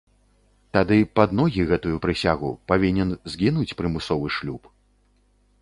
Тады 0.77 0.97
пад 1.19 1.29
ногі 1.41 1.67
гэтую 1.73 1.95
прысягу, 2.07 2.49
павінен 2.71 3.09
згінуць 3.35 3.75
прымусовы 3.83 4.27
шлюб. 4.39 4.63